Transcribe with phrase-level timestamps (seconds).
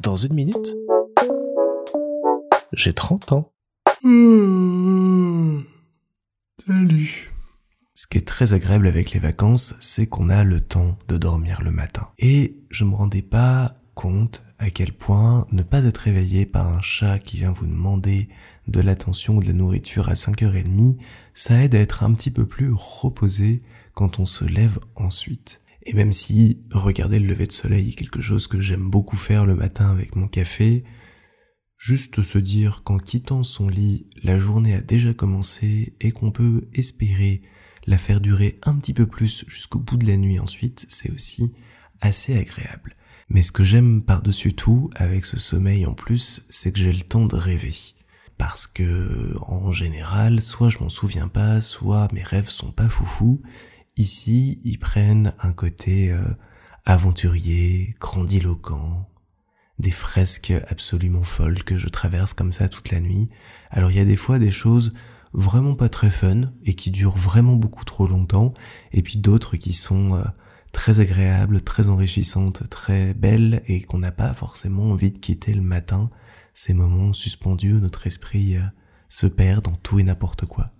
[0.00, 0.74] Dans une minute,
[2.72, 3.52] j'ai 30 ans.
[4.02, 5.60] Mmh.
[6.66, 7.32] Salut.
[7.94, 11.62] Ce qui est très agréable avec les vacances, c'est qu'on a le temps de dormir
[11.62, 12.08] le matin.
[12.18, 16.82] Et je me rendais pas compte à quel point ne pas être réveillé par un
[16.82, 18.28] chat qui vient vous demander
[18.68, 20.98] de l'attention ou de la nourriture à 5h30,
[21.34, 23.62] ça aide à être un petit peu plus reposé
[23.94, 25.62] quand on se lève ensuite.
[25.88, 29.46] Et même si regarder le lever de soleil est quelque chose que j'aime beaucoup faire
[29.46, 30.82] le matin avec mon café,
[31.78, 36.68] juste se dire qu'en quittant son lit, la journée a déjà commencé et qu'on peut
[36.74, 37.42] espérer
[37.86, 41.54] la faire durer un petit peu plus jusqu'au bout de la nuit ensuite, c'est aussi
[42.00, 42.96] assez agréable.
[43.28, 47.02] Mais ce que j'aime par-dessus tout avec ce sommeil en plus, c'est que j'ai le
[47.02, 47.74] temps de rêver.
[48.38, 53.40] Parce que, en général, soit je m'en souviens pas, soit mes rêves sont pas foufous,
[53.96, 56.22] Ici, ils prennent un côté euh,
[56.84, 59.08] aventurier, grandiloquent,
[59.78, 63.30] des fresques absolument folles que je traverse comme ça toute la nuit.
[63.70, 64.92] Alors il y a des fois des choses
[65.32, 68.52] vraiment pas très fun et qui durent vraiment beaucoup trop longtemps,
[68.92, 70.24] et puis d'autres qui sont euh,
[70.72, 75.62] très agréables, très enrichissantes, très belles et qu'on n'a pas forcément envie de quitter le
[75.62, 76.10] matin.
[76.52, 78.62] Ces moments suspendus où notre esprit euh,
[79.08, 80.72] se perd dans tout et n'importe quoi.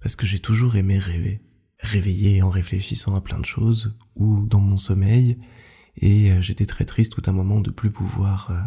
[0.00, 1.42] Parce que j'ai toujours aimé rêver
[1.84, 5.38] réveillé en réfléchissant à plein de choses ou dans mon sommeil
[5.96, 8.60] et euh, j'étais très triste tout un moment de plus pouvoir euh,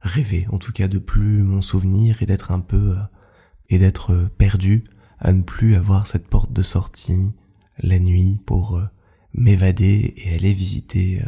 [0.00, 3.02] rêver, en tout cas de plus m'en souvenir et d'être un peu euh,
[3.68, 4.84] et d'être perdu
[5.18, 7.32] à ne plus avoir cette porte de sortie
[7.78, 8.82] la nuit pour
[9.32, 11.22] m'évader et aller visiter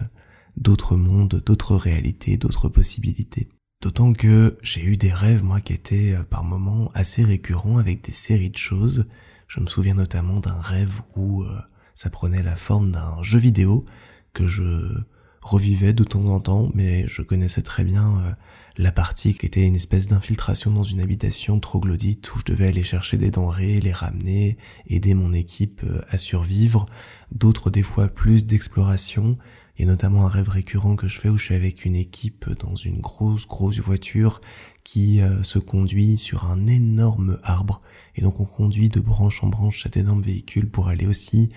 [0.56, 3.48] d'autres mondes, d'autres réalités, d'autres possibilités.
[3.80, 8.12] D'autant que j'ai eu des rêves, moi, qui étaient par moments assez récurrents avec des
[8.12, 9.06] séries de choses
[9.54, 11.60] je me souviens notamment d'un rêve où euh,
[11.94, 13.84] ça prenait la forme d'un jeu vidéo
[14.32, 14.98] que je
[15.42, 18.32] revivais de temps en temps, mais je connaissais très bien euh,
[18.78, 22.82] la partie qui était une espèce d'infiltration dans une habitation troglodyte où je devais aller
[22.82, 26.86] chercher des denrées, les ramener, aider mon équipe euh, à survivre,
[27.30, 29.38] d'autres des fois plus d'exploration,
[29.76, 32.76] et notamment un rêve récurrent que je fais où je suis avec une équipe dans
[32.76, 34.40] une grosse grosse voiture
[34.84, 37.80] qui euh, se conduit sur un énorme arbre
[38.14, 41.50] et donc on conduit de branche en branche cet énorme véhicule pour aller aussi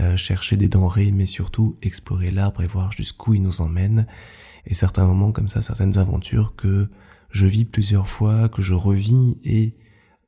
[0.00, 4.06] euh, chercher des denrées mais surtout explorer l'arbre et voir jusqu'où il nous emmène
[4.66, 6.88] et certains moments comme ça certaines aventures que
[7.30, 9.74] je vis plusieurs fois que je revis et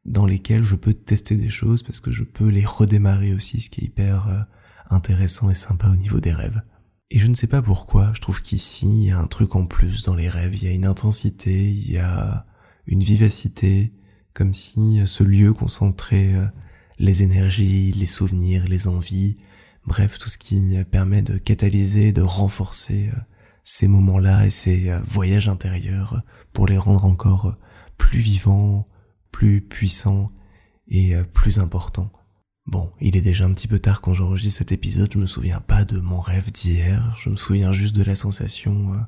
[0.07, 3.71] dans lesquelles je peux tester des choses parce que je peux les redémarrer aussi ce
[3.71, 4.41] qui est hyper euh,
[4.89, 6.63] intéressant et sympa au niveau des rêves.
[7.11, 9.67] Et je ne sais pas pourquoi, je trouve qu'ici, il y a un truc en
[9.67, 12.47] plus dans les rêves, il y a une intensité, il y a
[12.87, 13.93] une vivacité,
[14.35, 16.47] comme si ce lieu concentrait euh,
[16.99, 19.37] les énergies, les souvenirs, les envies,
[19.87, 23.21] bref, tout ce qui permet de catalyser, de renforcer euh,
[23.63, 26.23] ces moments-là et ces euh, voyages intérieurs
[26.53, 27.57] pour les rendre encore
[27.99, 28.89] plus vivants,
[29.31, 30.33] plus puissants
[30.89, 32.11] et plus importants.
[32.67, 35.61] Bon, il est déjà un petit peu tard quand j'enregistre cet épisode, je me souviens
[35.61, 38.99] pas de mon rêve d'hier, je me souviens juste de la sensation euh,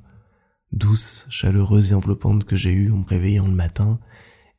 [0.70, 3.98] douce, chaleureuse et enveloppante que j'ai eue en me réveillant le matin,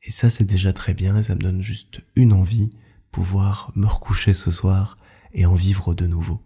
[0.04, 2.72] et ça c'est déjà très bien et ça me donne juste une envie,
[3.10, 4.98] pouvoir me recoucher ce soir
[5.34, 6.42] et en vivre de nouveau.